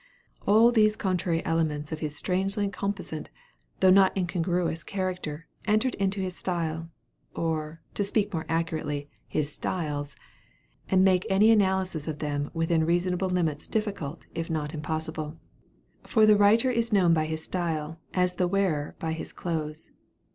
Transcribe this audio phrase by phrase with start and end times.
[0.47, 3.29] All these contrary elements of his strangely composite
[3.81, 6.89] though not incongruous character entered into his style,
[7.35, 10.15] or, to speak more accurately, his styles,
[10.89, 15.37] and make any analysis of them within reasonable limits difficult, if not impossible.
[16.01, 19.91] For the writer is known by his style as the wearer by his clothes.